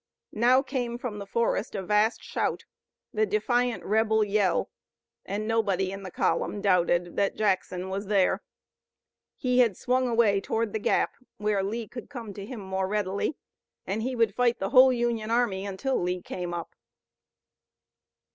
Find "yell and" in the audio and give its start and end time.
4.23-5.47